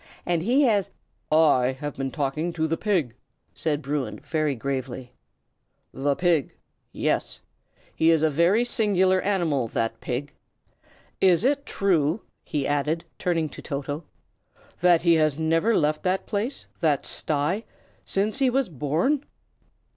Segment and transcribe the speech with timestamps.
[0.25, 0.89] And he has"
[1.31, 3.13] "I have been talking to the pig,"
[3.53, 5.13] said Bruin, very gravely.
[5.93, 6.55] "The pig.
[6.91, 7.41] Yes.
[7.95, 10.33] He is a very singular animal, that pig.
[11.21, 14.03] Is it true," he added, turning to Toto,
[14.79, 17.63] "that he has never left that place, that sty,
[18.03, 19.23] since he was born?"